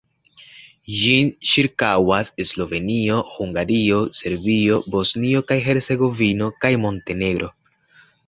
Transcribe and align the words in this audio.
Ĝin 0.99 1.27
ĉirkaŭas 1.49 2.31
Slovenio, 2.51 3.19
Hungario, 3.35 3.99
Serbio, 4.21 4.79
Bosnio 4.97 5.45
kaj 5.51 5.59
Hercegovino 5.69 6.49
kaj 6.65 6.73
Montenegro. 6.87 7.51